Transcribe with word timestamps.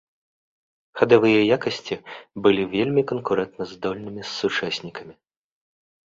Хадавыя 0.99 1.41
якасці 1.57 1.95
былі 2.47 2.63
вельмі 2.75 3.03
канкурэнтаздольнымі 3.11 4.21
з 4.23 4.31
сучаснікамі. 4.39 5.15